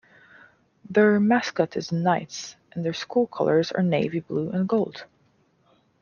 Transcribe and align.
Their 0.89 1.19
mascot 1.19 1.77
is 1.77 1.89
the 1.89 1.97
Knights 1.97 2.55
and 2.71 2.83
their 2.83 2.91
school 2.91 3.27
colors 3.27 3.71
are 3.71 3.83
navy 3.83 4.19
blue 4.21 4.49
and 4.49 4.67
gold. 4.67 5.05